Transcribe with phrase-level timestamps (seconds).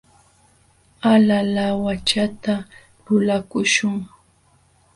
[1.03, 2.53] Hala laawachata
[3.05, 3.95] lulakuśhun.